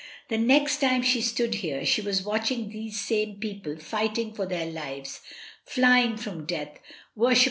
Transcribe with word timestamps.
The 0.29 0.37
next 0.39 0.81
time 0.81 1.03
she 1.03 1.21
stood 1.21 1.53
here, 1.53 1.85
she 1.85 2.01
was 2.01 2.23
watching 2.23 2.69
these 2.69 2.99
same 2.99 3.35
people 3.35 3.77
fight 3.77 4.17
ing 4.17 4.33
for 4.33 4.47
their 4.47 4.65
lives, 4.65 5.21
flying 5.63 6.17
from 6.17 6.45
death— 6.47 6.79
worship 7.15 7.39